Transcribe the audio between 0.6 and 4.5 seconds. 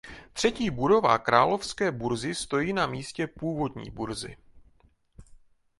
budova královské burzy stojí na místě původní burzy.